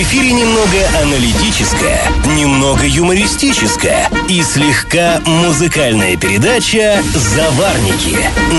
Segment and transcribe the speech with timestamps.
[0.00, 8.16] В эфире немного аналитическая, немного юмористическая и слегка музыкальная передача «Заварники»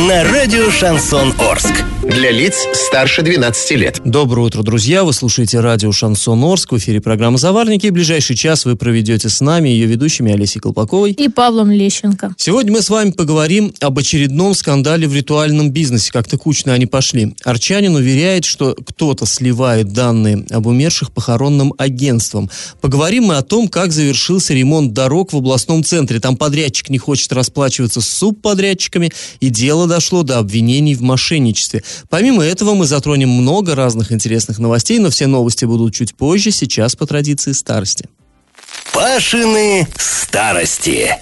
[0.07, 1.84] на радио «Шансон Орск».
[2.04, 4.02] Для лиц старше 12 лет.
[4.04, 5.04] Доброе утро, друзья!
[5.04, 6.71] Вы слушаете радио «Шансон Орск».
[6.71, 7.86] В эфире программа «Заварники».
[7.86, 12.34] И ближайший час вы проведете с нами, ее ведущими Олесей Колпаковой и Павлом Лещенко.
[12.38, 16.12] Сегодня мы с вами поговорим об очередном скандале в ритуальном бизнесе.
[16.12, 17.36] Как-то кучно они пошли.
[17.43, 22.50] Арчанин уверяет, что кто-то сливает данные об умерших похоронным агентствам.
[22.82, 26.20] Поговорим мы о том, как завершился ремонт дорог в областном центре.
[26.20, 31.84] Там подрядчик не хочет расплачиваться с субподрядчиками, и дело дошло до обвинений в мошенничестве.
[32.09, 36.95] Помимо этого мы затронем много разных интересных новостей, но все новости будут чуть позже, сейчас
[36.98, 38.09] по традиции старости.
[38.94, 41.18] Пашины старости.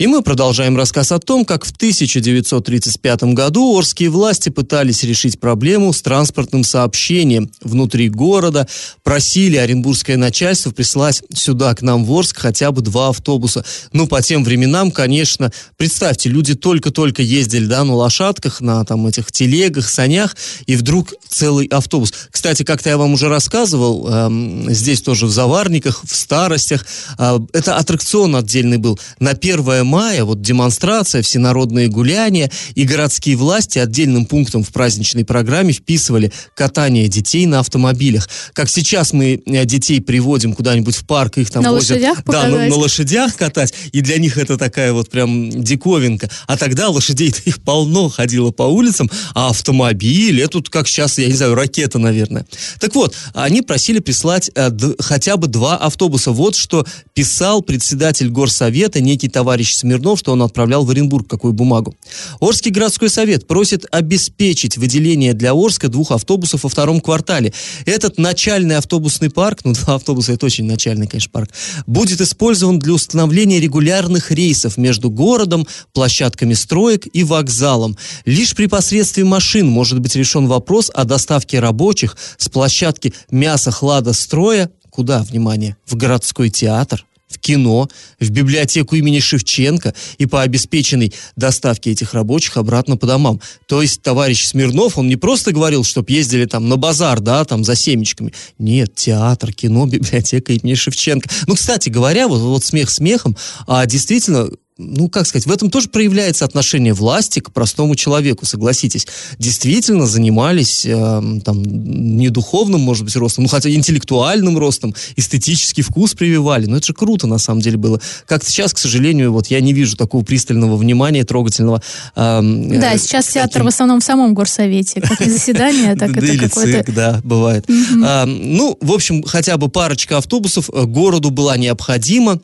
[0.00, 5.92] И мы продолжаем рассказ о том, как в 1935 году орские власти пытались решить проблему
[5.92, 8.66] с транспортным сообщением внутри города,
[9.02, 13.62] просили оренбургское начальство прислать сюда, к нам в Орск, хотя бы два автобуса.
[13.92, 19.30] Ну, по тем временам, конечно, представьте, люди только-только ездили, да, на лошадках, на там этих
[19.30, 22.14] телегах, санях, и вдруг целый автобус.
[22.30, 26.86] Кстати, как-то я вам уже рассказывал, эм, здесь тоже в Заварниках, в Старостях,
[27.18, 28.98] э, это аттракцион отдельный был.
[29.18, 35.72] На 1 мая, вот демонстрация, всенародные гуляния, и городские власти отдельным пунктом в праздничной программе
[35.72, 38.28] вписывали катание детей на автомобилях.
[38.52, 41.90] Как сейчас мы э, детей приводим куда-нибудь в парк, их там на возят...
[41.90, 46.30] Лошадях да, на, на лошадях катать, и для них это такая вот прям диковинка.
[46.46, 51.26] А тогда лошадей их полно ходило по улицам, а автомобиль, это тут как сейчас, я
[51.26, 52.46] не знаю, ракета, наверное.
[52.78, 56.30] Так вот, они просили прислать э, д- хотя бы два автобуса.
[56.30, 61.94] Вот что писал председатель горсовета, некий товарищ Смирнов, что он отправлял в Оренбург какую бумагу.
[62.38, 67.52] Орский городской совет просит обеспечить выделение для Орска двух автобусов во втором квартале.
[67.86, 71.50] Этот начальный автобусный парк, ну два автобуса это очень начальный, конечно, парк,
[71.86, 77.96] будет использован для установления регулярных рейсов между городом, площадками строек и вокзалом.
[78.24, 85.22] Лишь при посредстве машин может быть решен вопрос о доставке рабочих с площадки мясо-хладостроя куда,
[85.22, 92.12] внимание, в городской театр в кино, в библиотеку имени Шевченко и по обеспеченной доставке этих
[92.12, 93.40] рабочих обратно по домам.
[93.66, 97.64] То есть товарищ Смирнов, он не просто говорил, чтоб ездили там на базар, да, там
[97.64, 98.34] за семечками.
[98.58, 101.30] Нет, театр, кино, библиотека имени Шевченко.
[101.46, 103.36] Ну, кстати говоря, вот, вот смех смехом,
[103.66, 109.06] а действительно ну, как сказать, в этом тоже проявляется отношение власти к простому человеку, согласитесь.
[109.38, 116.14] Действительно занимались э, там не духовным, может быть, ростом, ну, хотя интеллектуальным ростом, эстетический вкус
[116.14, 116.66] прививали.
[116.66, 118.00] Но это же круто, на самом деле, было.
[118.26, 121.82] Как-то сейчас, к сожалению, вот я не вижу такого пристального внимания, трогательного.
[122.16, 123.42] Э, да, э, сейчас каким...
[123.42, 125.00] театр в основном в самом горсовете.
[125.00, 126.92] Как не заседание, так это какое-то...
[126.92, 127.66] да, бывает.
[127.68, 132.40] Ну, в общем, хотя бы парочка автобусов э, городу была необходима.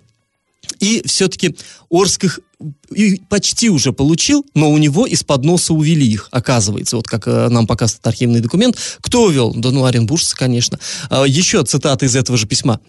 [0.81, 1.57] И все-таки
[1.91, 2.41] Орских
[2.95, 6.97] и почти уже получил, но у него из-под носа увели их, оказывается.
[6.97, 8.79] Вот как э, нам показывает архивный документ.
[9.03, 9.53] Кто увел?
[9.55, 10.79] Да ну, оренбуржцы, конечно.
[11.11, 12.81] А, еще цитата из этого же письма.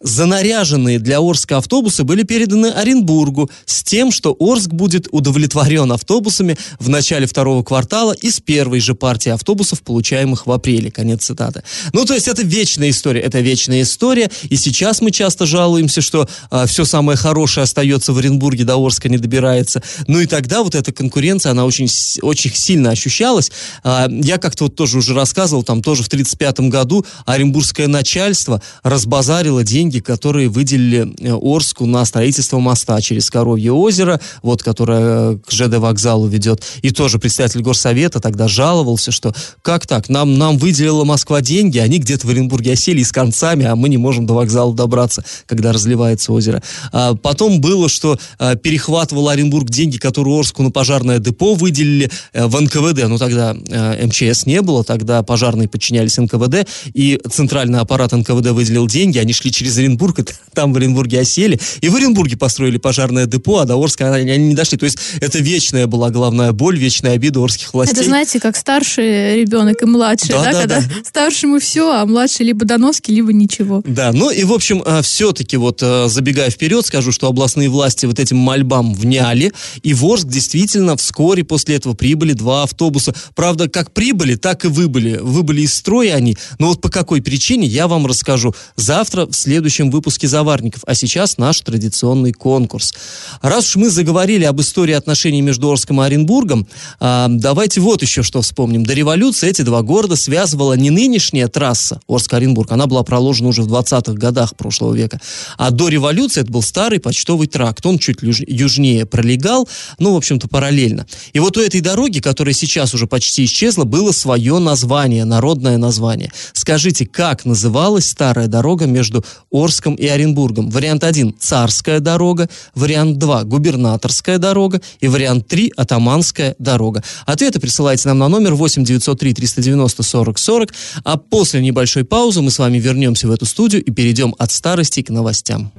[0.00, 6.88] «Занаряженные для Орска автобусы были переданы Оренбургу с тем, что Орск будет удовлетворен автобусами в
[6.88, 10.90] начале второго квартала из первой же партии автобусов, получаемых в апреле».
[10.90, 11.62] Конец цитаты.
[11.92, 13.20] Ну, то есть это вечная история.
[13.20, 14.30] Это вечная история.
[14.48, 19.11] И сейчас мы часто жалуемся, что а, все самое хорошее остается в Оренбурге до Орска
[19.12, 19.82] не добирается.
[20.08, 21.88] Ну и тогда вот эта конкуренция, она очень,
[22.22, 23.52] очень сильно ощущалась.
[23.84, 29.62] А, я как-то вот тоже уже рассказывал, там тоже в 1935 году Оренбургское начальство разбазарило
[29.62, 35.76] деньги, которые выделили э, Орску на строительство моста через Коровье озеро, вот, которое к ЖД
[35.76, 36.62] вокзалу ведет.
[36.82, 41.98] И тоже председатель горсовета тогда жаловался, что как так, нам, нам выделила Москва деньги, они
[41.98, 46.32] где-то в Оренбурге осели с концами, а мы не можем до вокзала добраться, когда разливается
[46.32, 46.62] озеро.
[46.92, 52.10] А потом было, что а, перехват зарабатывал Оренбург деньги, которые Орску на пожарное депо выделили
[52.32, 53.08] э, в НКВД.
[53.08, 58.86] Ну, тогда э, МЧС не было, тогда пожарные подчинялись НКВД, и центральный аппарат НКВД выделил
[58.86, 60.24] деньги, они шли через Оренбург, и
[60.54, 64.48] там в Оренбурге осели, и в Оренбурге построили пожарное депо, а до Орска они, они
[64.48, 64.78] не дошли.
[64.78, 67.94] То есть это вечная была главная боль, вечная обида орских властей.
[67.94, 70.86] Это, знаете, как старший ребенок и младший, да, да, да когда да.
[71.04, 73.82] старшему все, а младший либо доноски, либо ничего.
[73.84, 78.18] Да, ну и, в общем, э, все-таки вот, забегая вперед, скажу, что областные власти вот
[78.18, 79.52] этим мольбам вняли,
[79.82, 83.14] и в Орск действительно вскоре после этого прибыли два автобуса.
[83.34, 85.18] Правда, как прибыли, так и выбыли.
[85.18, 89.90] Выбыли из строя они, но вот по какой причине, я вам расскажу завтра в следующем
[89.90, 90.82] выпуске «Заварников».
[90.86, 92.94] А сейчас наш традиционный конкурс.
[93.40, 96.66] Раз уж мы заговорили об истории отношений между Орском и Оренбургом,
[97.00, 98.84] э, давайте вот еще что вспомним.
[98.84, 103.72] До революции эти два города связывала не нынешняя трасса Орск-Оренбург, она была проложена уже в
[103.72, 105.20] 20-х годах прошлого века,
[105.56, 107.84] а до революции это был старый почтовый тракт.
[107.86, 109.68] Он чуть южнее пролегал,
[109.98, 111.06] ну, в общем-то, параллельно.
[111.32, 116.30] И вот у этой дороги, которая сейчас уже почти исчезла, было свое название, народное название.
[116.52, 120.70] Скажите, как называлась старая дорога между Орском и Оренбургом?
[120.70, 127.02] Вариант 1– Царская дорога, вариант 2– Губернаторская дорога и вариант 3– Атаманская дорога.
[127.26, 130.74] Ответы присылайте нам на номер 8 903 390 40 40,
[131.04, 135.02] а после небольшой паузы мы с вами вернемся в эту студию и перейдем от старости
[135.02, 135.72] к новостям.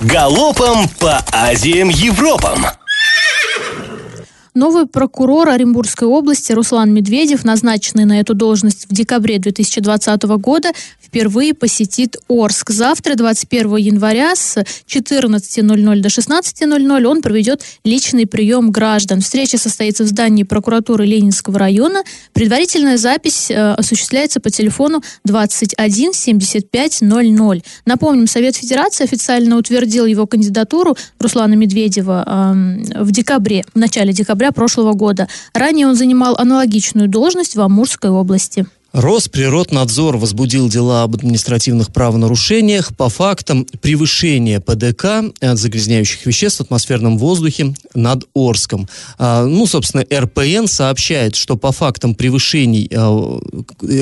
[0.00, 2.66] Галопом по Азиям Европам!
[4.54, 10.70] Новый прокурор Оренбургской области Руслан Медведев, назначенный на эту должность в декабре 2020 года,
[11.08, 12.70] впервые посетит Орск.
[12.70, 19.20] Завтра, 21 января, с 14.00 до 16.00 он проведет личный прием граждан.
[19.20, 22.02] Встреча состоится в здании прокуратуры Ленинского района.
[22.34, 27.62] Предварительная запись э, осуществляется по телефону 21 75 00.
[27.86, 34.52] Напомним, Совет Федерации официально утвердил его кандидатуру Руслана Медведева э, в декабре, в начале декабря
[34.52, 35.26] прошлого года.
[35.54, 38.66] Ранее он занимал аналогичную должность в Амурской области.
[38.92, 47.18] Росприроднадзор возбудил дела об административных правонарушениях по фактам превышения ПДК от загрязняющих веществ в атмосферном
[47.18, 48.88] воздухе над Орском.
[49.18, 53.38] А, ну, собственно, РПН сообщает, что по фактам превышений а,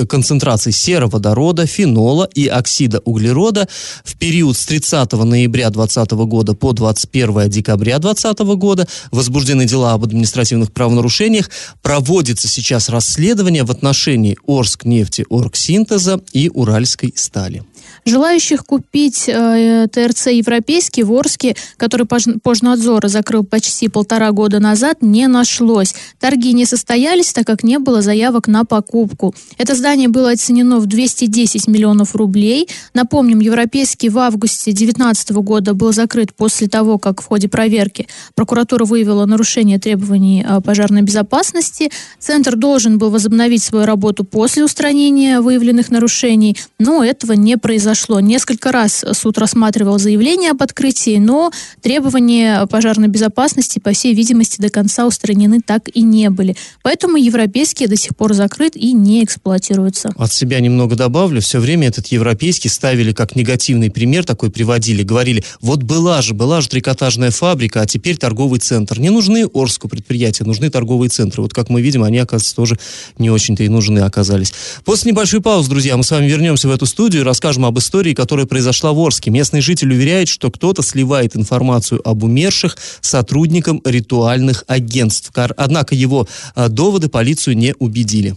[0.09, 3.67] концентрации сероводорода, фенола и оксида углерода
[4.05, 10.05] в период с 30 ноября 2020 года по 21 декабря 2020 года возбуждены дела об
[10.05, 11.51] административных правонарушениях.
[11.83, 17.65] Проводится сейчас расследование в отношении Орска нефти Оргсинтеза и Уральской стали.
[18.09, 25.27] Желающих купить э, ТРЦ европейский в Орске, который Пожнадзор закрыл почти полтора года назад, не
[25.27, 25.93] нашлось.
[26.21, 29.35] Торги не состоялись, так как не было заявок на покупку.
[29.59, 32.69] Это здание было оценено в 210 миллионов рублей.
[32.95, 38.07] Напомним, европейский в августе 2019 года был закрыт после того, как в ходе проверки
[38.37, 41.91] прокуратура выявила нарушение требований э, пожарной безопасности.
[42.21, 48.21] Центр должен был возобновить свою работу после устранения выявленных нарушений, но этого не произошло произошло.
[48.21, 51.51] Несколько раз суд рассматривал заявление об открытии, но
[51.81, 56.57] требования пожарной безопасности, по всей видимости, до конца устранены так и не были.
[56.83, 60.11] Поэтому европейский до сих пор закрыт и не эксплуатируется.
[60.17, 61.41] От себя немного добавлю.
[61.41, 65.03] Все время этот европейский ставили как негативный пример, такой приводили.
[65.03, 68.99] Говорили, вот была же, была же трикотажная фабрика, а теперь торговый центр.
[68.99, 71.43] Не нужны Орску предприятия, нужны торговые центры.
[71.43, 72.79] Вот как мы видим, они, оказывается, тоже
[73.19, 74.53] не очень-то и нужны оказались.
[74.85, 77.79] После небольшой паузы, друзья, мы с вами вернемся в эту студию и расскажем об
[78.15, 79.31] которая произошла в Орске.
[79.31, 85.31] Местный житель уверяет, что кто-то сливает информацию об умерших сотрудникам ритуальных агентств.
[85.35, 88.35] Однако его а, доводы полицию не убедили.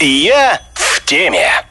[0.00, 1.69] Я в теме.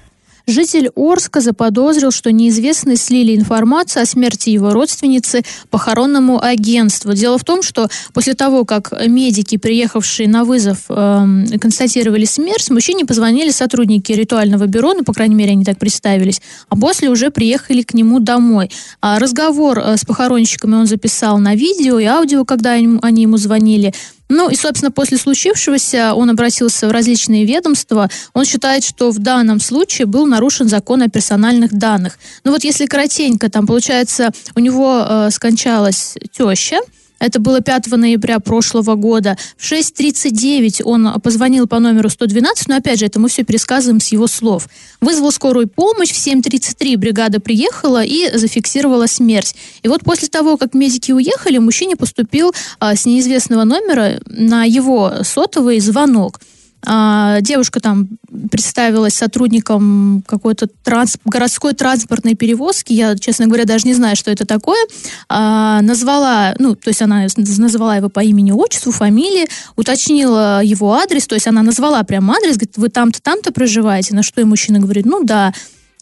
[0.50, 7.14] Житель Орска заподозрил, что неизвестные слили информацию о смерти его родственницы похоронному агентству.
[7.14, 11.26] Дело в том, что после того, как медики, приехавшие на вызов, э,
[11.62, 16.76] констатировали смерть, мужчине позвонили сотрудники ритуального бюро, ну, по крайней мере, они так представились, а
[16.76, 18.72] после уже приехали к нему домой.
[19.02, 23.94] А разговор э, с похоронщиками он записал на видео и аудио, когда они ему звонили.
[24.30, 28.10] Ну и, собственно, после случившегося он обратился в различные ведомства.
[28.34, 32.20] Он считает, что в данном случае был нарушен закон о персональных данных.
[32.44, 36.80] Ну вот если коротенько, там, получается, у него э, скончалась теща,
[37.20, 39.38] это было 5 ноября прошлого года.
[39.58, 44.08] В 6.39 он позвонил по номеру 112, но опять же, это мы все пересказываем с
[44.08, 44.68] его слов.
[45.02, 49.56] Вызвал скорую помощь, в 7.33 бригада приехала и зафиксировала смерть.
[49.84, 55.24] И вот после того, как медики уехали, мужчине поступил а, с неизвестного номера на его
[55.24, 56.40] сотовый звонок.
[56.86, 58.08] А, девушка там
[58.52, 62.94] представилась сотрудником какой-то транс, городской транспортной перевозки.
[62.94, 64.80] Я, честно говоря, даже не знаю, что это такое.
[65.28, 71.28] А, назвала, ну, то есть она назвала его по имени, отчеству, фамилии, уточнила его адрес,
[71.28, 74.80] то есть она назвала прям адрес, говорит, вы там-то, там-то проживаете, на что и мужчина
[74.80, 75.54] говорит, ну да.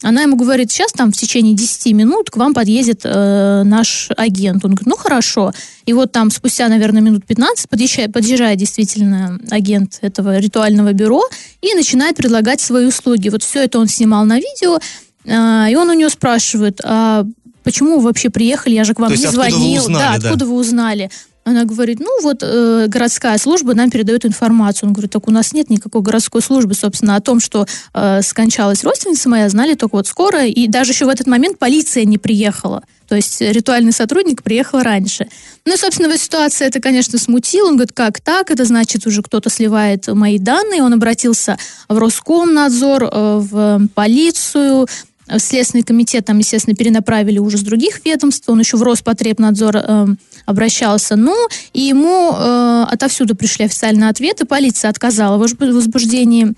[0.02, 4.64] Она ему говорит, сейчас там в течение 10 минут к вам подъедет э, наш агент.
[4.64, 5.52] Он говорит, ну хорошо.
[5.86, 11.22] И вот там спустя, наверное, минут 15 подъезжает, подъезжает действительно агент этого ритуального бюро
[11.62, 13.28] и начинает предлагать свои услуги.
[13.28, 14.78] Вот все это он снимал на видео,
[15.24, 17.24] э, и он у нее спрашивает, а
[17.64, 19.82] почему вы вообще приехали, я же к вам То не откуда вы звонил.
[19.82, 20.28] узнали, да, да?
[20.28, 21.10] откуда вы узнали?
[21.48, 24.88] Она говорит, ну вот э, городская служба нам передает информацию.
[24.88, 28.84] Он говорит, так у нас нет никакой городской службы, собственно, о том, что э, скончалась
[28.84, 32.82] родственница моя, знали только вот скоро, и даже еще в этот момент полиция не приехала.
[33.08, 35.28] То есть ритуальный сотрудник приехал раньше.
[35.64, 37.68] Ну, и, собственно, в ситуации это, конечно, смутило.
[37.68, 38.50] Он говорит, как так?
[38.50, 40.82] Это значит, уже кто-то сливает мои данные.
[40.82, 41.56] Он обратился
[41.88, 44.86] в Роскомнадзор, э, в полицию,
[45.28, 50.06] в Следственный комитет там, естественно, перенаправили уже с других ведомств, он еще в Роспотребнадзор э,
[50.48, 51.14] обращался.
[51.14, 51.36] Ну,
[51.74, 54.46] и ему э, отовсюду пришли официальные ответы.
[54.46, 56.54] Полиция отказала в возбу- возбуждении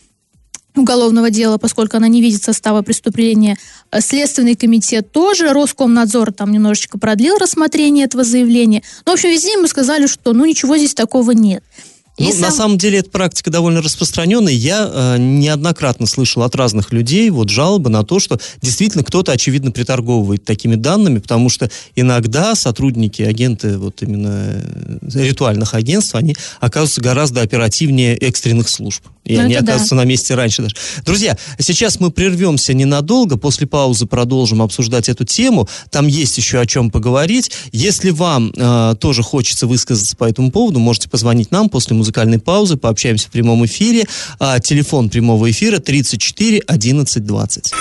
[0.77, 3.57] уголовного дела, поскольку она не видит состава преступления.
[3.91, 8.85] Э, Следственный комитет тоже, Роскомнадзор там немножечко продлил рассмотрение этого заявления.
[9.05, 11.65] Ну, в общем, везде ему сказали, что ну ничего здесь такого нет.
[12.19, 14.53] И Ну, на сам- самом деле, эта практика довольно распространенная.
[14.53, 19.71] Я э, неоднократно слышал от разных людей вот жалобы на то, что действительно кто-то, очевидно,
[19.71, 27.01] приторговывает такими данными, потому что иногда сотрудники, агенты вот именно э, ритуальных агентств, они оказываются
[27.01, 29.03] гораздо оперативнее экстренных служб.
[29.25, 29.73] И Ну, они это да.
[29.73, 30.77] оказываются на месте раньше даже.
[31.07, 35.69] Друзья, сейчас мы прервемся ненадолго, после паузы продолжим обсуждать эту тему.
[35.91, 37.51] Там есть еще о чем поговорить.
[37.73, 42.77] Если вам э, тоже хочется высказаться по этому поводу, можете позвонить нам после музыкальной паузы,
[42.77, 44.05] пообщаемся в прямом эфире.
[44.41, 47.73] А, телефон прямого эфира 34 11 20.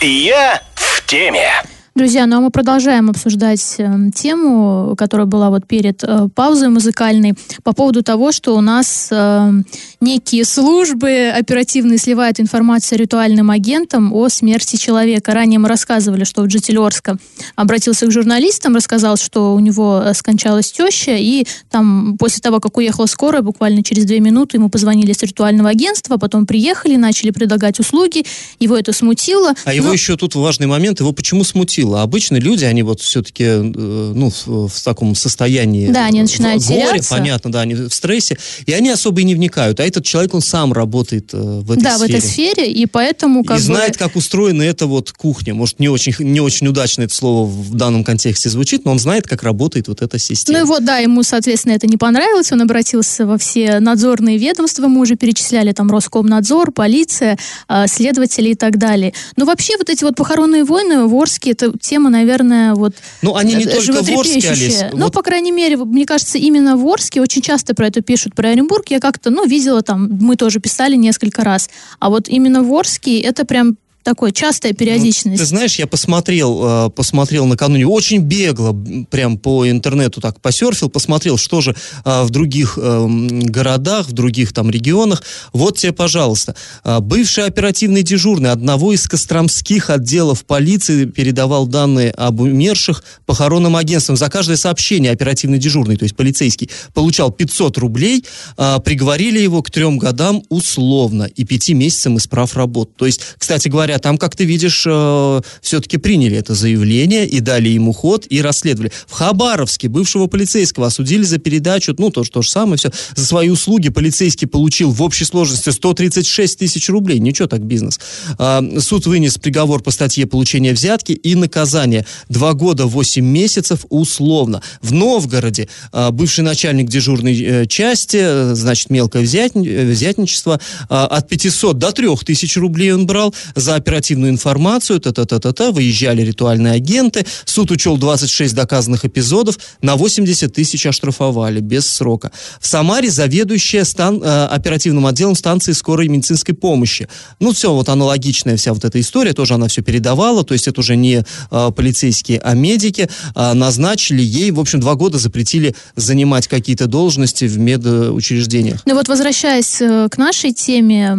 [0.00, 1.50] Я в теме.
[1.94, 7.34] Друзья, ну а мы продолжаем обсуждать э, тему, которая была вот перед э, паузой музыкальной,
[7.62, 9.52] по поводу того, что у нас э,
[10.00, 15.34] некие службы оперативные сливают информацию ритуальным агентам о смерти человека.
[15.34, 17.18] Ранее мы рассказывали, что вот житель Орска
[17.54, 22.78] обратился к журналистам, рассказал, что у него э, скончалась теща, и там после того, как
[22.78, 27.78] уехала скорая, буквально через две минуты ему позвонили с ритуального агентства, потом приехали, начали предлагать
[27.78, 28.24] услуги,
[28.58, 29.52] его это смутило.
[29.64, 32.02] А его Но- еще тут важный момент, его почему смутило?
[32.02, 35.90] Обычно люди, они вот все-таки, э, ну, в, в таком состоянии...
[35.90, 37.14] Да, они э, начинают в горе, теряться.
[37.14, 39.78] понятно, да, они в стрессе, и они особо и не вникают.
[39.78, 42.18] А этот человек, он сам работает э, в этой да, в сфере.
[42.18, 43.66] этой сфере, и поэтому как и бы...
[43.66, 45.54] знает, как устроена эта вот кухня.
[45.54, 49.26] Может, не очень, не очень удачно это слово в данном контексте звучит, но он знает,
[49.26, 50.58] как работает вот эта система.
[50.58, 54.86] Ну и вот, да, ему, соответственно, это не понравилось, он обратился во все надзорные ведомства,
[54.86, 59.12] мы уже перечисляли там Роскомнадзор, полиция, э, следователи и так далее.
[59.36, 63.54] Но вообще вот эти вот похоронные войны в Орске, это тема, наверное, вот Ну, они
[63.54, 64.50] не э, только в Орске.
[64.50, 64.82] Олесь.
[64.92, 68.34] Ну, Вот по крайней мере, мне кажется, именно в Орске очень часто про это пишут,
[68.34, 68.90] про Оренбург.
[68.90, 71.70] Я как-то, ну, видела там, мы тоже писали несколько раз.
[71.98, 75.26] А вот именно в Орске это прям такой частая периодичность.
[75.26, 78.76] Ну, Ты знаешь, я посмотрел, э, посмотрел накануне, очень бегло,
[79.10, 84.12] прям по интернету так посерфил, посмотрел, что же э, в других э, м, городах, в
[84.12, 85.22] других там регионах.
[85.52, 86.54] Вот тебе, пожалуйста,
[86.84, 94.16] Э, бывший оперативный дежурный одного из костромских отделов полиции передавал данные об умерших похоронным агентствам.
[94.16, 98.24] За каждое сообщение оперативный дежурный, то есть полицейский, получал 500 рублей,
[98.56, 102.96] приговорили его к трем годам условно и пяти месяцам исправ работ.
[102.96, 107.68] То есть, кстати говоря, там, как ты видишь, э, все-таки приняли это заявление и дали
[107.68, 108.92] ему ход и расследовали.
[109.06, 112.90] В Хабаровске бывшего полицейского осудили за передачу, ну, то, то же самое, все.
[113.14, 117.18] За свои услуги полицейский получил в общей сложности 136 тысяч рублей.
[117.18, 117.98] Ничего так бизнес.
[118.38, 122.06] А, суд вынес приговор по статье получения взятки и наказание.
[122.28, 124.62] Два года, 8 месяцев условно.
[124.82, 131.28] В Новгороде а, бывший начальник дежурной э, части, э, значит, мелкое э, взятничество, а, от
[131.28, 137.96] 500 до 3000 рублей он брал за оперативную информацию, та-та-та-та-та, выезжали ритуальные агенты, суд учел
[137.96, 142.30] 26 доказанных эпизодов, на 80 тысяч оштрафовали, без срока.
[142.60, 147.08] В Самаре заведующая стан, э, оперативным отделом станции скорой медицинской помощи.
[147.40, 150.80] Ну, все, вот аналогичная вся вот эта история, тоже она все передавала, то есть это
[150.80, 156.48] уже не э, полицейские, а медики, а, назначили ей, в общем, два года запретили занимать
[156.48, 158.82] какие-то должности в медучреждениях.
[158.86, 161.14] Ну вот возвращаясь э, к нашей теме,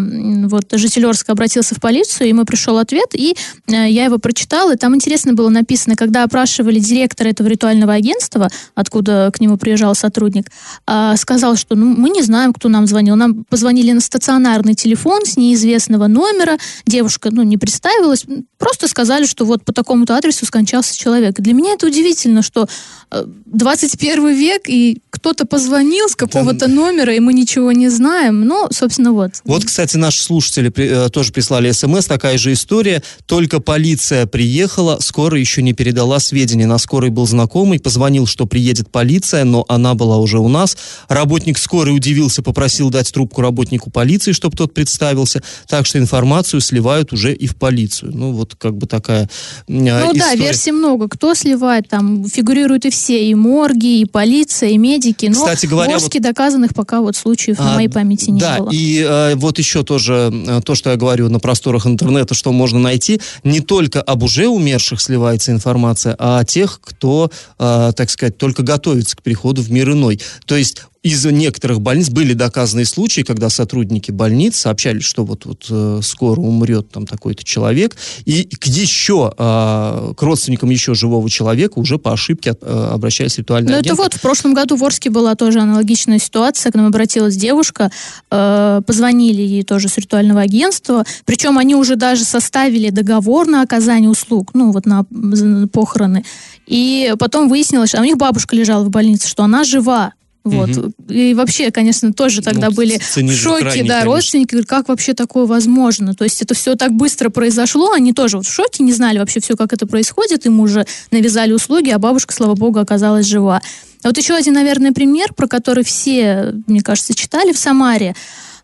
[0.47, 3.35] вот житель Орска обратился в полицию, ему пришел ответ, и
[3.67, 8.49] э, я его прочитала, и там интересно было написано, когда опрашивали директора этого ритуального агентства,
[8.75, 10.51] откуда к нему приезжал сотрудник,
[10.85, 15.25] а, сказал, что ну, мы не знаем, кто нам звонил, нам позвонили на стационарный телефон
[15.25, 18.25] с неизвестного номера, девушка, ну, не представилась,
[18.57, 21.35] просто сказали, что вот по такому-то адресу скончался человек.
[21.35, 22.67] Для меня это удивительно, что
[23.11, 28.41] э, 21 век, и кто-то позвонил с какого-то номера, и мы ничего не знаем.
[28.41, 29.33] Ну, собственно, вот.
[29.45, 32.07] Вот, кстати, наши слушатели при- э, тоже прислали смс.
[32.07, 33.03] Такая же история.
[33.27, 36.65] Только полиция приехала, скорая еще не передала сведения.
[36.65, 40.75] На скорой был знакомый, позвонил, что приедет полиция, но она была уже у нас.
[41.07, 45.43] Работник скорой удивился, попросил дать трубку работнику полиции, чтобы тот представился.
[45.67, 48.11] Так что информацию сливают уже и в полицию.
[48.15, 49.27] Ну, вот как бы такая э,
[49.67, 50.35] Ну да, история.
[50.45, 51.07] версий много.
[51.07, 55.10] Кто сливает, там фигурируют и все, и морги, и полиция, и медики.
[55.21, 58.57] Но Кстати говоря, в Орске доказанных пока вот случаев на А, моей памяти не да,
[58.57, 58.69] было.
[58.71, 62.79] и э, вот еще тоже э, то, что я говорю на просторах интернета, что можно
[62.79, 68.37] найти, не только об уже умерших сливается информация, а о тех, кто, э, так сказать,
[68.37, 70.19] только готовится к переходу в мир иной.
[70.45, 75.65] То есть из некоторых больниц были доказанные случаи, когда сотрудники больниц сообщали, что вот, вот
[75.69, 81.79] э, скоро умрет там такой-то человек, и к еще, э, к родственникам еще живого человека
[81.79, 84.03] уже по ошибке э, обращались ритуальные Ну, это агенты.
[84.03, 86.71] вот, в прошлом году в Орске была тоже аналогичная ситуация.
[86.71, 87.91] К нам обратилась девушка,
[88.29, 94.09] э, позвонили ей тоже с ритуального агентства, причем они уже даже составили договор на оказание
[94.09, 96.23] услуг, ну, вот на м, похороны.
[96.67, 100.13] И потом выяснилось, что у них бабушка лежала в больнице, что она жива.
[100.43, 100.69] Вот.
[100.69, 100.93] Мгм.
[101.09, 104.05] И вообще, конечно, тоже тогда Ну, были в шоке, крайний, да, конечно.
[104.05, 106.15] родственники, говорят, как вообще такое возможно?
[106.15, 109.39] То есть это все так быстро произошло, они тоже вот в шоке, не знали вообще
[109.39, 113.61] все, как это происходит, им уже навязали услуги, а бабушка, слава богу, оказалась жива.
[114.03, 118.15] А вот еще один, наверное, пример, про который все, мне кажется, читали в Самаре.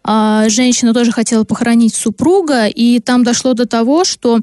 [0.03, 4.39] А, женщина тоже хотела похоронить супруга, и там дошло до того, что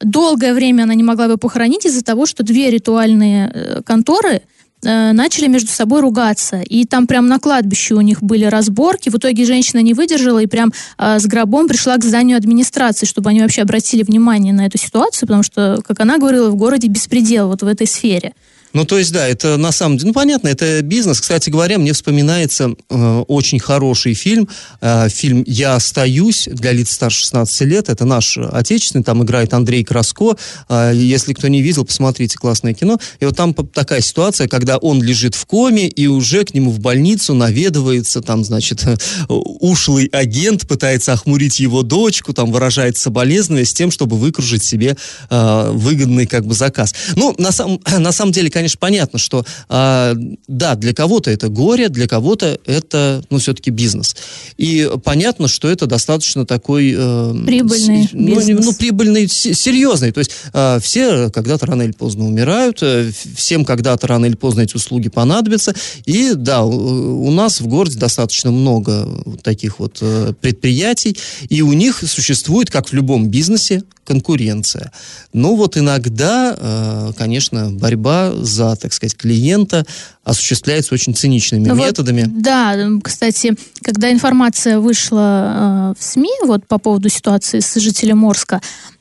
[0.00, 4.42] долгое время она не могла бы похоронить из-за того, что две ритуальные э, конторы
[4.84, 6.60] э, начали между собой ругаться.
[6.60, 9.08] И там прям на кладбище у них были разборки.
[9.10, 13.30] В итоге женщина не выдержала и прям э, с гробом пришла к зданию администрации, чтобы
[13.30, 17.48] они вообще обратили внимание на эту ситуацию, потому что, как она говорила, в городе беспредел
[17.48, 18.32] вот в этой сфере.
[18.74, 21.20] Ну, то есть, да, это на самом деле, ну, понятно, это бизнес.
[21.20, 24.48] Кстати говоря, мне вспоминается э, очень хороший фильм,
[24.80, 27.88] э, фильм «Я остаюсь» для лиц старше 16 лет.
[27.88, 30.36] Это наш отечественный, там играет Андрей Краско.
[30.68, 32.98] Э, если кто не видел, посмотрите, классное кино.
[33.20, 36.80] И вот там такая ситуация, когда он лежит в коме, и уже к нему в
[36.80, 38.84] больницу наведывается, там, значит,
[39.28, 44.96] ушлый агент пытается охмурить его дочку, там, выражает соболезнования с тем, чтобы выкружить себе
[45.30, 46.92] э, выгодный, как бы, заказ.
[47.14, 50.14] Ну, на, самом на самом деле, конечно, понятно, что, а,
[50.48, 54.16] да, для кого-то это горе, для кого-то это, ну, все-таки бизнес.
[54.56, 56.94] И понятно, что это достаточно такой...
[56.96, 58.64] э, Прибыльный с- ну, не- бизнес.
[58.66, 60.12] ну, прибыльный, серьезный.
[60.12, 64.62] То есть э, все когда-то рано или поздно умирают, э, всем когда-то рано или поздно
[64.62, 65.74] эти услуги понадобятся.
[66.06, 69.08] И да, у, у нас в городе достаточно много
[69.42, 71.16] таких вот э, предприятий,
[71.48, 74.92] и у них существует, как в любом бизнесе, конкуренция.
[75.32, 79.86] Но вот иногда, э, конечно, борьба за, так сказать, клиента
[80.24, 82.24] осуществляется очень циничными Ну вот, методами.
[82.26, 88.60] да, кстати, когда информация вышла э, в СМИ вот по поводу ситуации с жителем Орска,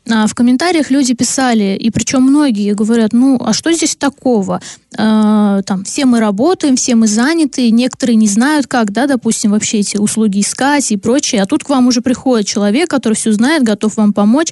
[0.10, 4.62] а, в комментариях люди писали, и причем многие говорят, ну, а что здесь такого?
[4.98, 9.80] Э, там, все мы работаем, все мы заняты, некоторые не знают, как, да, допустим, вообще
[9.80, 13.64] эти услуги искать и прочее, а тут к вам уже приходит человек, который все знает,
[13.64, 14.50] готов вам помочь.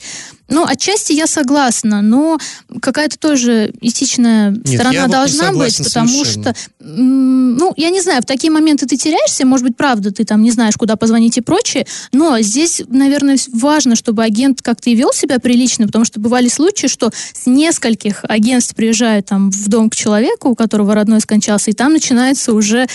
[0.47, 2.37] Ну, отчасти я согласна, но
[2.81, 6.53] какая-то тоже этичная Нет, сторона должна быть, потому совершенно.
[6.53, 10.41] что ну, я не знаю, в такие моменты ты теряешься, может быть, правда, ты там
[10.41, 15.11] не знаешь, куда позвонить и прочее, но здесь, наверное, важно, чтобы агент как-то и вел
[15.13, 19.95] себя прилично, потому что бывали случаи, что с нескольких агентств приезжают там в дом к
[19.95, 22.87] человеку, у которого родной скончался, и там начинается уже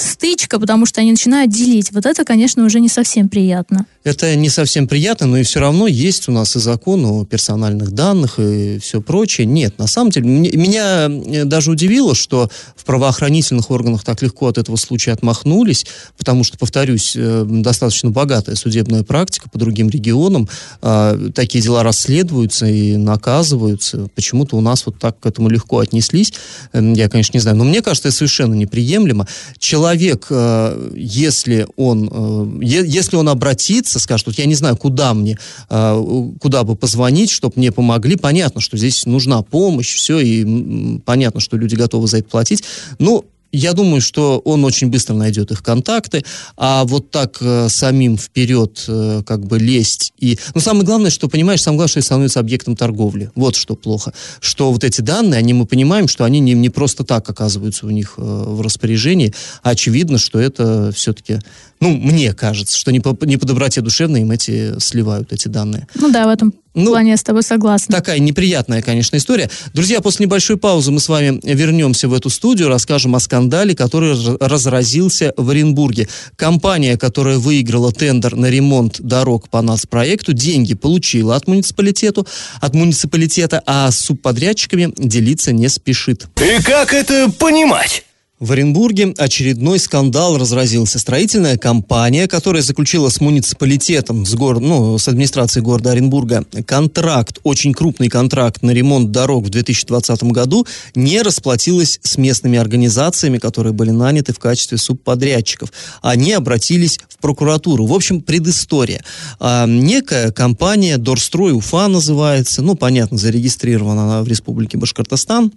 [0.00, 1.92] стычка, потому что они начинают делить.
[1.92, 3.86] Вот это, конечно, уже не совсем приятно.
[4.04, 7.90] Это не совсем приятно, но и все равно есть у нас и закон о персональных
[7.90, 9.46] данных и все прочее.
[9.46, 14.58] Нет, на самом деле, меня э, даже удивило, что в правоохранительных органах так легко от
[14.58, 15.86] этого случая отмахнулись,
[16.16, 20.48] потому что, повторюсь, э, достаточно богатая судебная практика по другим регионам.
[20.82, 24.08] А, Такие дела расследуются и наказываются.
[24.14, 26.32] Почему-то у нас вот так к этому легко отнеслись.
[26.72, 29.26] Эм, Я, конечно, не знаю, но мне кажется, это совершенно неприемлемо.
[29.58, 35.38] Человек, э, если он, э, если он обратится, скажет, вот я не знаю, куда мне,
[35.68, 41.56] куда бы позвонить, чтобы мне помогли, понятно, что здесь нужна помощь, все, и понятно, что
[41.56, 42.62] люди готовы за это платить.
[42.98, 43.24] Ну,
[43.56, 46.24] я думаю, что он очень быстро найдет их контакты,
[46.56, 50.38] а вот так э, самим вперед э, как бы лезть и...
[50.54, 53.30] Ну, самое главное, что, понимаешь, самое главное, что становится объектом торговли.
[53.34, 54.12] Вот что плохо.
[54.40, 57.90] Что вот эти данные, они, мы понимаем, что они не, не просто так оказываются у
[57.90, 61.38] них э, в распоряжении, очевидно, что это все-таки
[61.80, 65.86] Ну, мне кажется, что не по, не по доброте душевной им эти сливают эти данные.
[65.94, 66.52] Ну да, в этом
[66.84, 67.94] ну, плане я с тобой согласна.
[67.94, 69.50] Такая неприятная, конечно, история.
[69.72, 74.14] Друзья, после небольшой паузы мы с вами вернемся в эту студию, расскажем о скандале, который
[74.40, 76.08] разразился в Оренбурге.
[76.36, 82.26] Компания, которая выиграла тендер на ремонт дорог по нацпроекту, деньги получила от муниципалитету,
[82.60, 86.26] от муниципалитета, а с субподрядчиками делиться не спешит.
[86.36, 88.05] И как это понимать?
[88.38, 90.98] В Оренбурге очередной скандал разразился.
[90.98, 94.60] Строительная компания, которая заключила с муниципалитетом, с, гор...
[94.60, 100.66] ну, с администрацией города Оренбурга контракт, очень крупный контракт на ремонт дорог в 2020 году,
[100.94, 105.72] не расплатилась с местными организациями, которые были наняты в качестве субподрядчиков.
[106.02, 107.86] Они обратились в прокуратуру.
[107.86, 109.02] В общем, предыстория.
[109.40, 115.52] А, некая компания Дорстрой Уфа называется, ну, понятно, зарегистрирована она в Республике Башкортостан,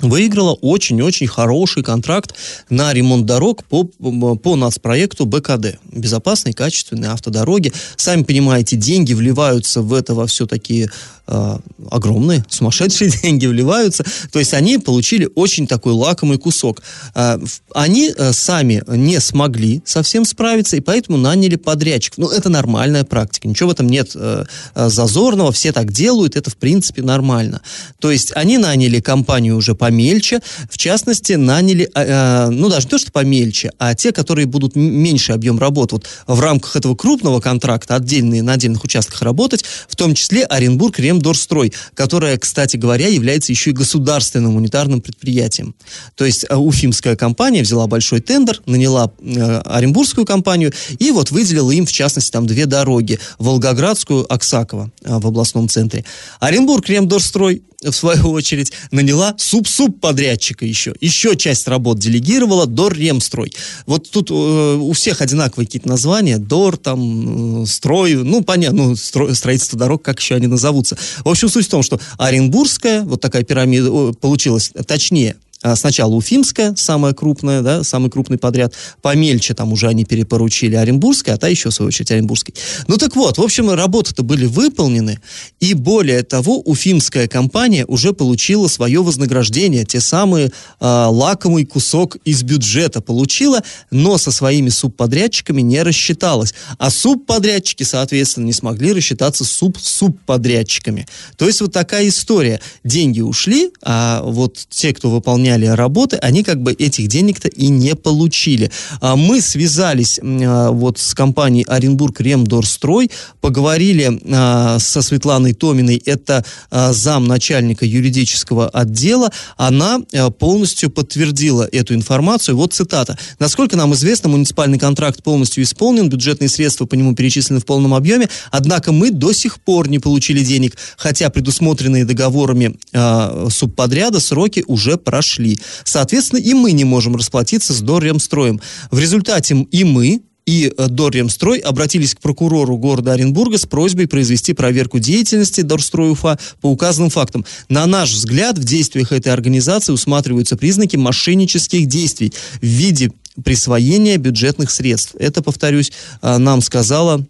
[0.00, 2.34] выиграла очень-очень хороший контракт
[2.70, 5.78] на ремонт дорог по, по нацпроекту БКД.
[5.92, 7.72] Безопасные, качественные автодороги.
[7.96, 10.90] Сами понимаете, деньги вливаются в это во все такие
[11.26, 11.58] э,
[11.90, 14.04] огромные, сумасшедшие деньги вливаются.
[14.30, 16.82] То есть они получили очень такой лакомый кусок.
[17.14, 17.38] Э,
[17.74, 22.18] они э, сами не смогли совсем справиться, и поэтому наняли подрядчиков.
[22.18, 23.48] Ну, это нормальная практика.
[23.48, 25.52] Ничего в этом нет э, э зазорного.
[25.52, 27.62] Все так делают, это в принципе нормально.
[27.98, 32.98] То есть они наняли компанию уже помельче, в частности, наняли, э, ну, даже не то,
[32.98, 35.92] что помельче, а те, которые будут меньше объем работ.
[35.92, 40.98] Вот в рамках этого крупного контракта, отдельные, на отдельных участках работать, в том числе Оренбург
[41.12, 45.74] Ремдорстрой, которая, кстати говоря, является еще и государственным унитарным предприятием.
[46.14, 51.70] То есть э, уфимская компания взяла большой тендер, наняла э, Оренбургскую компанию и вот выделила
[51.70, 53.18] им, в частности, там две дороги.
[53.38, 56.04] Волгоградскую, Оксаково э, в областном центре.
[56.40, 60.94] Оренбург Ремдорстрой в свою очередь, наняла суп-суп-подрядчика еще.
[61.00, 63.52] Еще часть работ делегировала Дор Ремстрой.
[63.86, 66.38] Вот тут э, у всех одинаковые какие-то названия.
[66.38, 70.96] Дор, там, э, строй, ну, понятно, ну, стро, строительство дорог, как еще они назовутся.
[71.24, 75.36] В общем, суть в том, что Оренбургская, вот такая пирамида получилась, точнее,
[75.74, 78.74] сначала Уфимская, самая крупная, да, самый крупный подряд.
[79.00, 82.54] Помельче там уже они перепоручили Оренбургская, а та еще, в свою очередь, Оренбургской.
[82.88, 85.20] Ну так вот, в общем, работы-то были выполнены,
[85.60, 92.42] и более того, Уфимская компания уже получила свое вознаграждение, те самые э, лакомый кусок из
[92.42, 96.54] бюджета получила, но со своими субподрядчиками не рассчиталась.
[96.78, 101.06] А субподрядчики, соответственно, не смогли рассчитаться суб-субподрядчиками.
[101.36, 102.60] То есть вот такая история.
[102.84, 107.68] Деньги ушли, а вот те, кто выполнял выполняли работы, они как бы этих денег-то и
[107.68, 108.70] не получили.
[109.00, 113.10] А мы связались а, вот с компанией Оренбург Ремдорстрой,
[113.40, 120.00] поговорили а, со Светланой Томиной, это зам начальника юридического отдела, она
[120.38, 122.56] полностью подтвердила эту информацию.
[122.56, 123.18] Вот цитата.
[123.38, 128.28] Насколько нам известно, муниципальный контракт полностью исполнен, бюджетные средства по нему перечислены в полном объеме,
[128.50, 134.96] однако мы до сих пор не получили денег, хотя предусмотренные договорами э, субподряда сроки уже
[134.96, 135.58] прошли ушли.
[135.84, 138.60] Соответственно, и мы не можем расплатиться с Дорремстроем.
[138.90, 144.54] В результате и мы, и э, Дорремстрой обратились к прокурору города Оренбурга с просьбой произвести
[144.54, 147.44] проверку деятельности Дорстрой Уфа по указанным фактам.
[147.68, 153.12] На наш взгляд, в действиях этой организации усматриваются признаки мошеннических действий в виде
[153.44, 155.14] присвоения бюджетных средств.
[155.18, 157.24] Это, повторюсь, э, нам сказала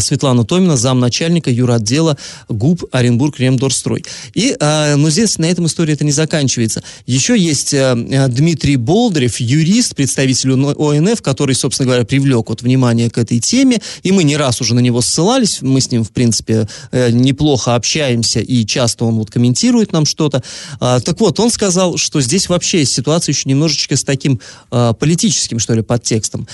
[0.00, 4.04] Светлана Томина, замначальника юротдела ГУП Оренбург Ремдорстрой.
[4.34, 6.82] И, а, но здесь на этом история это не заканчивается.
[7.06, 7.94] Еще есть а,
[8.28, 14.10] Дмитрий Болдырев, юрист, представитель ОНФ, который, собственно говоря, привлек вот внимание к этой теме, и
[14.10, 18.40] мы не раз уже на него ссылались, мы с ним, в принципе, э, неплохо общаемся,
[18.40, 20.42] и часто он вот комментирует нам что-то.
[20.80, 25.82] Так вот, он сказал, что здесь вообще ситуация еще немножечко с таким политическим, что ли,
[25.82, 26.46] подтекстом.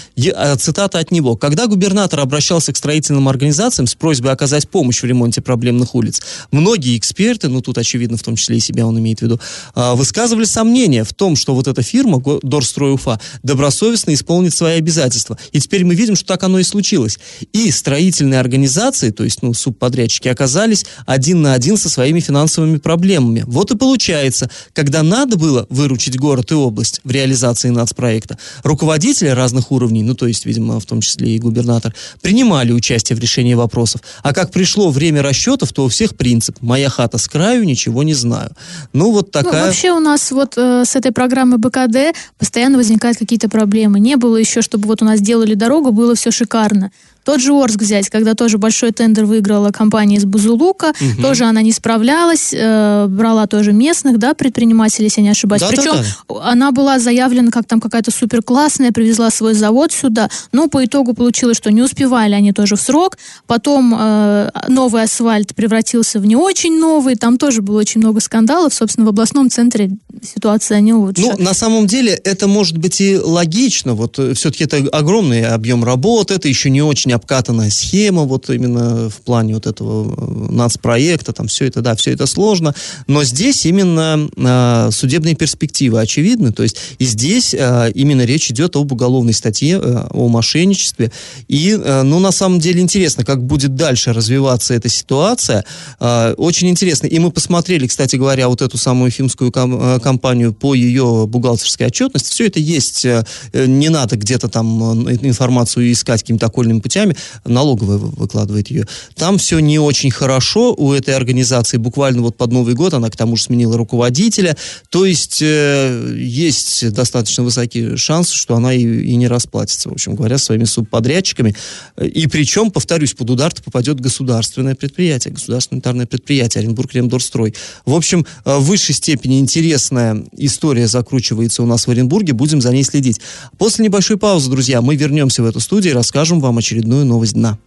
[0.58, 1.36] Цитата от него.
[1.36, 6.20] Когда губернатор обращался к строительным общественным организациям с просьбой оказать помощь в ремонте проблемных улиц.
[6.50, 9.40] Многие эксперты, ну тут очевидно в том числе и себя он имеет в виду,
[9.74, 15.38] а, высказывали сомнения в том, что вот эта фирма Дорстрой Уфа добросовестно исполнит свои обязательства.
[15.52, 17.18] И теперь мы видим, что так оно и случилось.
[17.52, 23.44] И строительные организации, то есть ну, субподрядчики, оказались один на один со своими финансовыми проблемами.
[23.46, 29.70] Вот и получается, когда надо было выручить город и область в реализации нацпроекта, руководители разных
[29.70, 33.54] уровней, ну то есть, видимо, в том числе и губернатор, принимали участие участие в решении
[33.54, 34.00] вопросов.
[34.22, 38.14] А как пришло время расчетов, то у всех принцип «моя хата с краю, ничего не
[38.14, 38.50] знаю».
[38.92, 39.60] Ну, вот ну, такая...
[39.60, 44.00] Ну, вообще у нас вот э, с этой программы БКД постоянно возникают какие-то проблемы.
[44.00, 46.90] Не было еще, чтобы вот у нас делали дорогу, было все шикарно.
[47.24, 51.22] Тот же Орск взять, когда тоже большой тендер выиграла компания из Бузулука, угу.
[51.22, 55.62] тоже она не справлялась, э, брала тоже местных, да, предпринимателей, если я не ошибаюсь.
[55.62, 56.50] Да, Причем да, да.
[56.50, 61.14] она была заявлена как там какая-то супер классная, привезла свой завод сюда, но по итогу
[61.14, 63.16] получилось, что не успевали они тоже в срок.
[63.46, 68.74] Потом э, новый асфальт превратился в не очень новый, там тоже было очень много скандалов,
[68.74, 69.90] собственно, в областном центре
[70.22, 71.22] ситуация не лучше.
[71.22, 75.84] Ну, на самом деле, это может быть и логично, вот э, все-таки это огромный объем
[75.84, 81.32] работ, это еще не очень обкатанная схема, вот именно в плане вот этого э, нацпроекта,
[81.32, 82.74] там все это, да, все это сложно,
[83.06, 88.76] но здесь именно э, судебные перспективы очевидны, то есть и здесь э, именно речь идет
[88.76, 91.12] об уголовной статье, э, о мошенничестве,
[91.48, 95.64] и, э, ну, на самом деле интересно, как будет дальше развиваться эта ситуация,
[96.00, 100.52] э, очень интересно, и мы посмотрели, кстати говоря, вот эту самую фимскую ком- э, компанию
[100.52, 106.46] по ее бухгалтерской отчетности, все это есть, э, не надо где-то там информацию искать какими-то
[106.46, 107.03] окольными путями,
[107.44, 108.86] налоговая выкладывает ее.
[109.14, 113.16] Там все не очень хорошо у этой организации, буквально вот под Новый год она к
[113.16, 114.56] тому же сменила руководителя,
[114.90, 120.14] то есть э, есть достаточно высокий шанс, что она и, и не расплатится, в общем
[120.14, 121.54] говоря, своими субподрядчиками.
[122.00, 127.54] И причем, повторюсь, под удар попадет государственное предприятие, государственное унитарное предприятие, Оренбург Ремдорстрой.
[127.84, 132.72] В общем, э, в высшей степени интересная история закручивается у нас в Оренбурге, будем за
[132.72, 133.20] ней следить.
[133.58, 137.58] После небольшой паузы, друзья, мы вернемся в эту студию и расскажем вам очередную новость дна.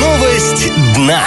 [0.00, 1.20] Новость дна.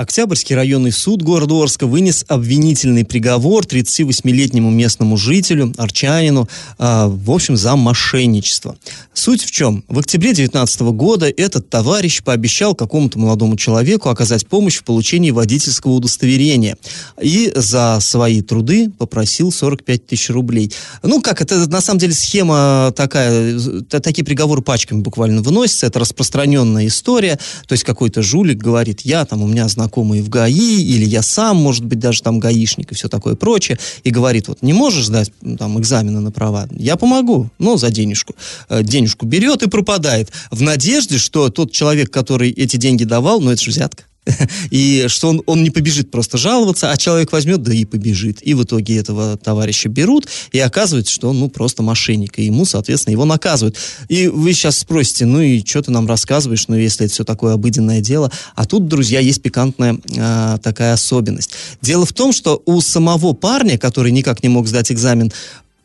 [0.00, 7.54] Октябрьский районный суд города Орска вынес обвинительный приговор 38-летнему местному жителю, арчанину, э, в общем,
[7.54, 8.78] за мошенничество.
[9.12, 9.84] Суть в чем?
[9.88, 15.92] В октябре 2019 года этот товарищ пообещал какому-то молодому человеку оказать помощь в получении водительского
[15.92, 16.78] удостоверения.
[17.20, 20.72] И за свои труды попросил 45 тысяч рублей.
[21.02, 23.60] Ну, как, это на самом деле схема такая,
[23.90, 29.42] такие приговоры пачками буквально выносятся, это распространенная история, то есть какой-то жулик говорит, я там,
[29.42, 33.08] у меня знакомые в ГАИ, или я сам, может быть, даже там гаишник и все
[33.08, 37.76] такое прочее, и говорит, вот не можешь сдать там экзамены на права, я помогу, но
[37.76, 38.34] за денежку.
[38.68, 43.50] Э, денежку берет и пропадает в надежде, что тот человек, который эти деньги давал, ну
[43.50, 44.04] это же взятка,
[44.70, 48.40] и что он, он не побежит просто жаловаться, а человек возьмет, да и побежит.
[48.42, 52.64] И в итоге этого товарища берут, и оказывается, что он ну, просто мошенник, и ему,
[52.64, 53.76] соответственно, его наказывают.
[54.08, 57.54] И вы сейчас спросите, ну и что ты нам рассказываешь, ну если это все такое
[57.54, 58.30] обыденное дело.
[58.54, 61.52] А тут, друзья, есть пикантная а, такая особенность.
[61.80, 65.32] Дело в том, что у самого парня, который никак не мог сдать экзамен,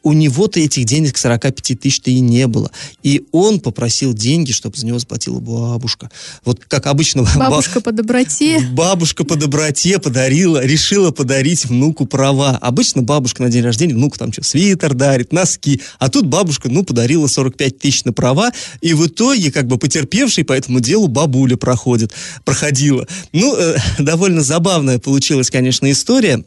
[0.05, 2.69] у него-то этих денег 45 тысяч-то и не было.
[3.01, 6.11] И он попросил деньги, чтобы за него заплатила бабушка.
[6.45, 7.25] Вот как обычно...
[7.35, 8.59] Бабушка по доброте.
[8.71, 12.51] Бабушка по доброте подарила, решила подарить внуку права.
[12.61, 15.81] Обычно бабушка на день рождения внуку там что, свитер дарит, носки.
[15.97, 18.51] А тут бабушка, ну, подарила 45 тысяч на права.
[18.81, 22.13] И в итоге, как бы потерпевший по этому делу бабуля проходит,
[22.43, 23.07] проходила.
[23.31, 26.43] Ну, э, довольно забавная получилась, конечно, история.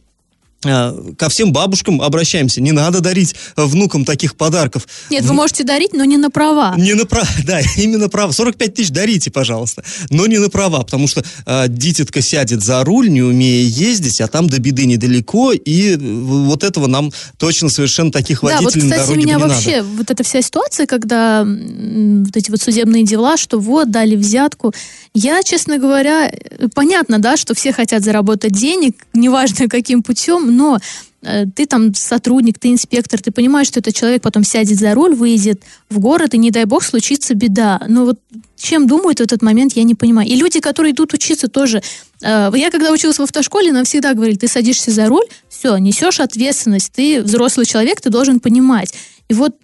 [0.64, 2.60] Э, ко всем бабушкам обращаемся.
[2.60, 4.88] Не надо дарить внукам таких подарков.
[5.08, 6.74] Нет, вы можете дарить, но не на права.
[6.76, 8.32] Не на права, да, именно права.
[8.32, 13.08] 45 тысяч дарите, пожалуйста, но не на права, потому что э, дитятка сядет за руль,
[13.08, 18.42] не умея ездить, а там до беды недалеко, и вот этого нам точно совершенно таких
[18.42, 19.88] водителей да, вот, кстати, на дороге меня вообще надо.
[19.96, 24.74] вот эта вся ситуация, когда вот эти вот судебные дела, что вот, дали взятку,
[25.18, 26.32] я, честно говоря,
[26.74, 30.78] понятно, да, что все хотят заработать денег, неважно каким путем, но
[31.22, 35.14] э, ты там сотрудник, ты инспектор, ты понимаешь, что этот человек потом сядет за руль,
[35.14, 37.80] выйдет в город, и не дай бог случится беда.
[37.88, 38.20] Но вот
[38.56, 40.28] чем думают в этот момент, я не понимаю.
[40.28, 41.82] И люди, которые идут учиться тоже.
[42.22, 46.20] Э, я когда училась в автошколе, нам всегда говорили, ты садишься за руль, все, несешь
[46.20, 48.94] ответственность, ты взрослый человек, ты должен понимать.
[49.28, 49.56] И вот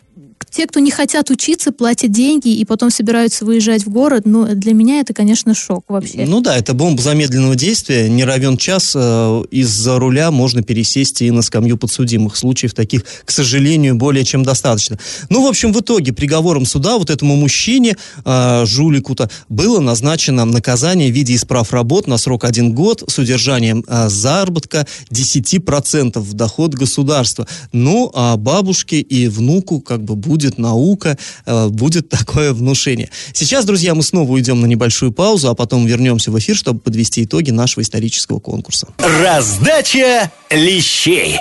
[0.50, 4.74] те, кто не хотят учиться, платят деньги и потом собираются выезжать в город, ну, для
[4.74, 6.24] меня это, конечно, шок вообще.
[6.26, 8.08] Ну да, это бомба замедленного действия.
[8.08, 12.36] Не равен час, э, из-за руля можно пересесть и на скамью подсудимых.
[12.36, 14.98] Случаев таких, к сожалению, более чем достаточно.
[15.30, 21.10] Ну, в общем, в итоге приговором суда вот этому мужчине, э, жулику-то, было назначено наказание
[21.10, 26.74] в виде исправ работ на срок один год с удержанием э, заработка 10% в доход
[26.74, 27.46] государства.
[27.72, 31.16] Ну, а бабушке и внуку как бы будет будет наука,
[31.46, 33.08] э, будет такое внушение.
[33.32, 37.22] Сейчас, друзья, мы снова уйдем на небольшую паузу, а потом вернемся в эфир, чтобы подвести
[37.22, 38.88] итоги нашего исторического конкурса.
[38.98, 41.38] Раздача лещей.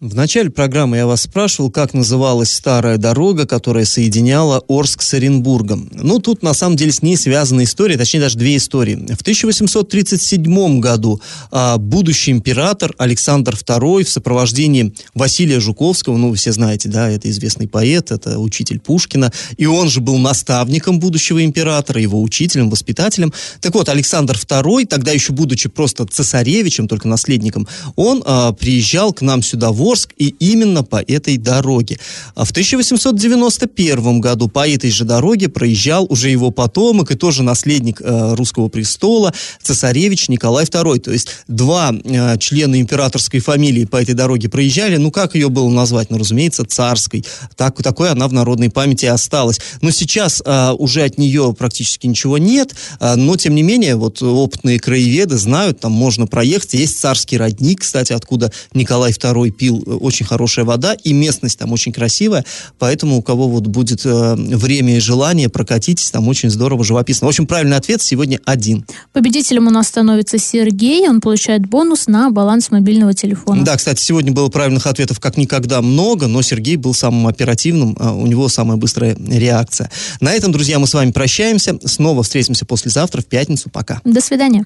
[0.00, 5.90] В начале программы я вас спрашивал, как называлась старая дорога, которая соединяла Орск с Оренбургом.
[5.92, 8.94] Ну, тут на самом деле с ней связана история, точнее даже две истории.
[8.94, 16.52] В 1837 году а, будущий император Александр II в сопровождении Василия Жуковского, ну, вы все
[16.52, 22.00] знаете, да, это известный поэт, это учитель Пушкина, и он же был наставником будущего императора,
[22.00, 23.32] его учителем, воспитателем.
[23.60, 29.22] Так вот, Александр II, тогда еще будучи просто цесаревичем, только наследником, он а, приезжал к
[29.22, 31.98] нам сюда в Орск, и именно по этой дороге.
[32.34, 38.00] А в 1891 году по этой же дороге проезжал уже его потомок и тоже наследник
[38.00, 41.00] э, русского престола, цесаревич Николай II.
[41.00, 44.96] То есть два э, члена императорской фамилии по этой дороге проезжали.
[44.96, 46.10] Ну, как ее было назвать?
[46.10, 47.24] Ну, разумеется, царской.
[47.56, 49.60] Так, такой она в народной памяти осталась.
[49.80, 52.74] Но сейчас э, уже от нее практически ничего нет.
[53.00, 56.74] Э, но, тем не менее, вот опытные краеведы знают, там можно проехать.
[56.74, 61.92] Есть царский родник, кстати, откуда Николай II пил очень хорошая вода, и местность там очень
[61.92, 62.44] красивая,
[62.78, 67.26] поэтому у кого вот будет э, время и желание, прокатитесь, там очень здорово, живописно.
[67.26, 68.84] В общем, правильный ответ сегодня один.
[69.12, 73.64] Победителем у нас становится Сергей, он получает бонус на баланс мобильного телефона.
[73.64, 78.12] Да, кстати, сегодня было правильных ответов как никогда много, но Сергей был самым оперативным, а
[78.12, 79.90] у него самая быстрая реакция.
[80.20, 83.70] На этом, друзья, мы с вами прощаемся, снова встретимся послезавтра в пятницу.
[83.70, 84.00] Пока.
[84.04, 84.64] До свидания.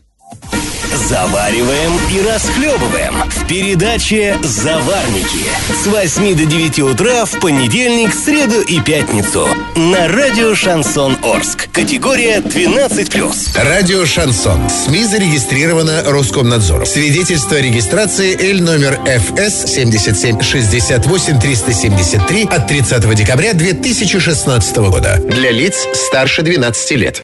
[1.09, 5.45] Завариваем и расхлебываем в передаче «Заварники»
[5.83, 11.69] с 8 до 9 утра в понедельник, среду и пятницу на радио «Шансон Орск».
[11.73, 13.65] Категория 12+.
[13.65, 14.71] Радио «Шансон».
[14.71, 16.87] СМИ зарегистрировано Роскомнадзором.
[16.87, 25.21] Свидетельство о регистрации Л номер ФС 7768 373 от 30 декабря 2016 года.
[25.29, 27.21] Для лиц старше 12 лет.